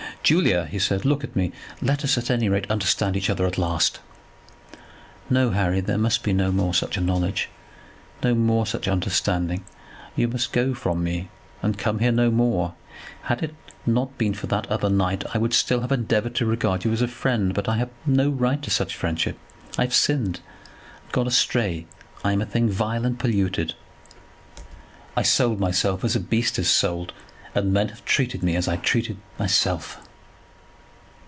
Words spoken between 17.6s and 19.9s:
I have no right to such friendship. I